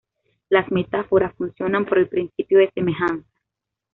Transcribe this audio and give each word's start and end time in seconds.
Las 0.49 0.71
metáforas 0.71 1.35
funcionan 1.35 1.85
por 1.85 1.99
el 1.99 2.09
principio 2.09 2.57
de 2.57 2.71
semejanza. 2.71 3.29